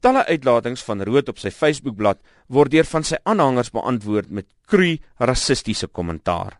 [0.00, 4.94] Talle uitlatings van Rood op sy Facebookblad word deur van sy aanhangers beantwoord met kru
[5.20, 6.54] rassistiese kommentaar.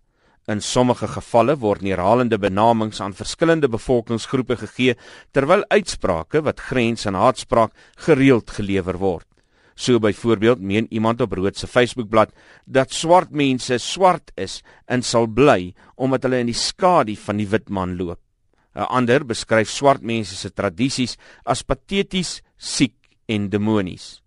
[0.53, 4.97] In sommige gevalle word herhalende benamings aan verskillende bevolkingsgroepe gegee
[5.33, 7.73] terwyl uitsprake wat grens aan haatspraak
[8.05, 9.27] gereeld gelewer word.
[9.73, 12.37] So byvoorbeeld meen iemand op Rood se Facebookblad
[12.67, 17.49] dat swart mense swart is en sal bly omdat hulle in die skadu van die
[17.49, 18.21] wit man loop.
[18.77, 23.00] 'n Ander beskryf swart mense se tradisies as pateties, siek
[23.31, 24.21] en demonies.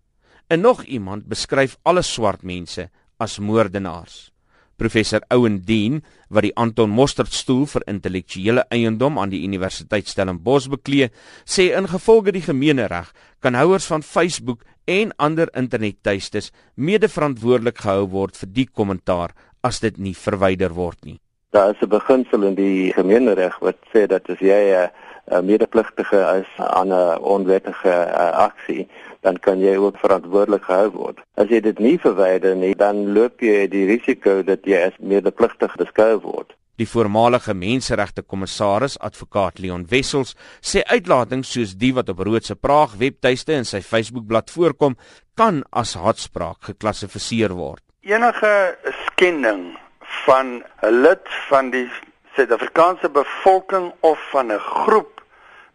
[0.48, 4.30] En nog iemand beskryf alle swart mense as moordenaars.
[4.76, 10.66] Professor Owen Dean, wat die Anton Mostert stoel vir intellektuele eiendom aan die Universiteit Stellenbosch
[10.72, 11.10] beklee,
[11.46, 13.12] sê ingevolge die gemeenereg
[13.44, 20.00] kan houers van Facebook en ander internettuistes mede-verantwoordelik gehou word vir die kommentaar as dit
[20.00, 21.20] nie verwyder word nie.
[21.54, 24.90] Daar is 'n beginsel in die gemeenereg wat sê dat as jy 'n
[25.32, 28.88] uh, medepligtige is aan 'n onwettige uh, aksie,
[29.20, 31.18] dan kan jy ook verantwoordelik gehou word.
[31.34, 35.76] As jy dit nie verwyder nie, dan loop jy die risiko dat jy as medepligtig
[35.76, 36.56] beskou word.
[36.76, 42.54] Die voormalige menseregte kommissaris, advokaat Leon Wessels, sê uitlatings soos die wat op Rood se
[42.54, 44.96] Praag webtuiste en sy Facebookblad voorkom,
[45.34, 47.82] kan as haatspraak geklassifiseer word.
[48.02, 49.83] Enige skending
[50.26, 51.90] van 'n lid van die
[52.34, 55.22] Suid-Afrikaanse bevolking of van 'n groep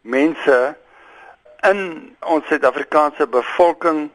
[0.02, 0.75] mense
[1.61, 4.09] in ons Suid-Afrikaanse bevolking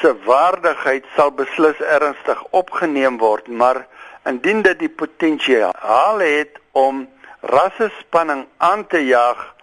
[0.00, 3.86] se waardigheid sal beslis ernstig opgeneem word, maar
[4.26, 7.08] indien dit die potensiaal het om
[7.40, 9.54] rassespanning aan te jaag,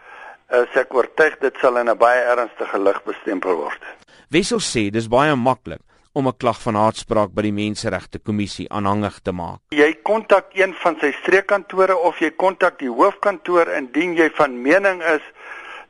[0.50, 3.81] is ek oortuig dit sal in 'n baie ernstige lig bestempel word.
[4.30, 5.81] Wessel sê dis baie maklik
[6.14, 9.59] om 'n klag van haatspraak by die Menseregte Kommissie aanhangig te maak.
[9.69, 15.02] Jy kontak een van sy streekkantore of jy kontak die hoofkantoor indien jy van mening
[15.03, 15.22] is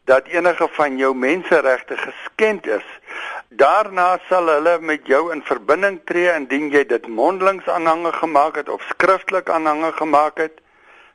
[0.06, 2.88] dat enige van jou menseregte geskend is.
[3.50, 8.70] Daarna sal hulle met jou in verbinding tree indien jy dit mondelings aanhangig gemaak het
[8.70, 10.62] of skriftelik aanhangig gemaak het.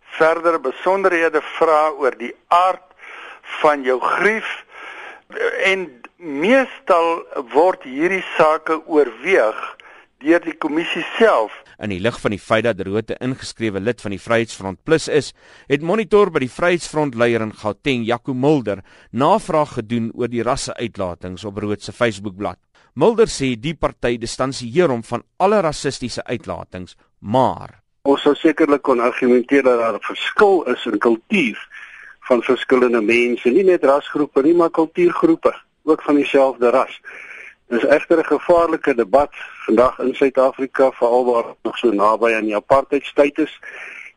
[0.02, 2.84] Verdere besonderhede vra oor die aard
[3.60, 4.64] van jou grief
[5.64, 7.22] en meestal
[7.54, 9.58] word hierdie sake oorweeg
[10.18, 11.54] deur die kommissie self.
[11.78, 15.30] In die lig van die feit dat Rote ingeskrewe lid van die Vryheidsfront Plus is,
[15.70, 18.82] het Monitor by die Vryheidsfront leier in Gauteng, Jaco Mulder,
[19.14, 22.58] navraag gedoen oor die rasse-uitlatings op Rote se Facebookblad.
[22.98, 28.98] Mulder sê die party distansieer hom van alle rassistiese uitlatings, maar ons sou sekerlik kon
[29.04, 31.58] argumenteer dat daar 'n verskil is in kultuur
[32.28, 35.52] van verskillende mense, nie net rasgroepe nie, maar kultuurgroepe,
[35.88, 37.00] ook van dieselfde ras.
[37.68, 39.30] Dis egter 'n gevaarlike debat
[39.66, 43.60] vandag in Suid-Afrika veral waar nog so naby aan die apartheidstyd is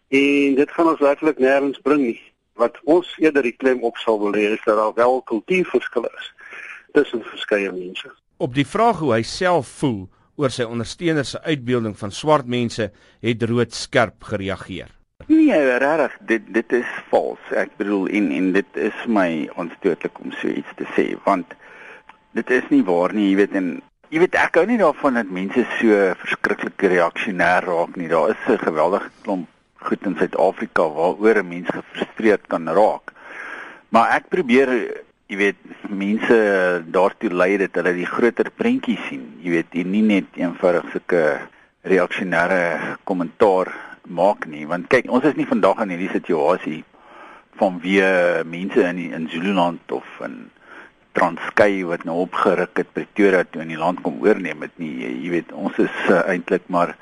[0.07, 2.21] en dit gaan ons werklik nêrens bring nie.
[2.53, 6.33] Wat ons eerder die klem op sal wil hê is dat daar wel kultuurverskille is
[6.91, 8.11] tussen verskeie mense.
[8.37, 12.91] Op die vraag hoe hy self voel oor sy ondersteuners se uitbeelding van swart mense,
[13.21, 15.00] het Rood skerp gereageer.
[15.27, 17.53] Nee, regtig, dit dit is vals.
[17.55, 21.53] Ek bedoel en en dit is my onstootlik om so iets te sê want
[22.37, 23.71] dit is nie waar nie, jy weet en
[24.11, 28.07] jy weet ek hou nie daarvan dat mense so verskriklik reaksionêr raak nie.
[28.07, 29.47] Daar is 'n geweldige klomp
[29.81, 33.13] goed in Suid-Afrika waaroor 'n mens gefrustreerd kan raak.
[33.89, 34.69] Maar ek probeer
[35.27, 35.59] jy weet
[35.89, 36.37] mense
[36.91, 39.23] daartoe lei dat hulle die groter prentjie sien.
[39.39, 41.39] Jy weet, jy nie net eenvoudig sulke
[41.87, 43.71] reaksionêre kommentaar
[44.07, 46.81] maak nie, want kyk, ons is nie vandag in hierdie situasie
[47.59, 48.01] van wie
[48.47, 50.49] mense in die, in Zululand of in
[51.11, 54.93] Transkei wat nou opgeruk het Pretoria toe in die land kom oorneem het nie.
[55.03, 56.95] Jy weet, ons is uh, eintlik maar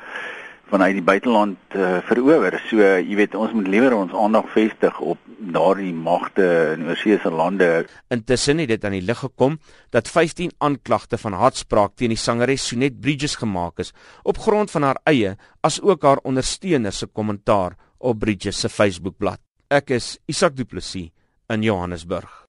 [0.70, 2.60] vanuit die buiteland uh, verower.
[2.70, 7.70] So jy weet, ons moet liewer ons aandag vestig op daardie magte in oorseese lande.
[8.14, 9.58] Intussen het dit aan die lig gekom
[9.96, 13.94] dat 15 aanklagte van haatspraak teen die sangeres Sonet Bridges gemaak is
[14.24, 15.36] op grond van haar eie
[15.66, 19.42] as ook haar ondersteuners se kommentaar op Bridges se Facebookblad.
[19.70, 21.12] Ek is Isak Du Plessis
[21.50, 22.40] in Johannesburg.